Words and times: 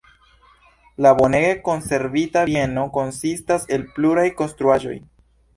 La 1.05 1.11
bonege 1.19 1.51
konservita 1.67 2.43
bieno 2.51 2.87
konsistas 2.97 3.71
el 3.79 3.87
pluraj 3.99 4.29
konstruaĵoj. 4.43 4.99